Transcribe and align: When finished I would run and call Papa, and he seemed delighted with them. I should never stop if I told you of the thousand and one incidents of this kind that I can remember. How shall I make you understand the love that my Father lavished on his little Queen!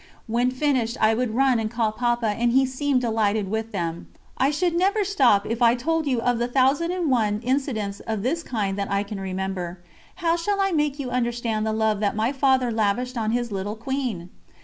When 0.25 0.49
finished 0.49 0.97
I 0.99 1.13
would 1.13 1.35
run 1.35 1.59
and 1.59 1.69
call 1.69 1.91
Papa, 1.91 2.25
and 2.29 2.53
he 2.53 2.65
seemed 2.65 3.01
delighted 3.01 3.51
with 3.51 3.71
them. 3.71 4.07
I 4.35 4.49
should 4.49 4.73
never 4.73 5.03
stop 5.03 5.45
if 5.45 5.61
I 5.61 5.75
told 5.75 6.07
you 6.07 6.19
of 6.23 6.39
the 6.39 6.47
thousand 6.47 6.89
and 6.91 7.07
one 7.11 7.39
incidents 7.43 7.99
of 8.07 8.23
this 8.23 8.41
kind 8.41 8.79
that 8.79 8.89
I 8.89 9.03
can 9.03 9.19
remember. 9.19 9.79
How 10.15 10.35
shall 10.37 10.59
I 10.59 10.71
make 10.71 10.97
you 10.97 11.11
understand 11.11 11.67
the 11.67 11.71
love 11.71 11.99
that 11.99 12.15
my 12.15 12.31
Father 12.31 12.71
lavished 12.71 13.15
on 13.15 13.29
his 13.29 13.51
little 13.51 13.75
Queen! 13.75 14.31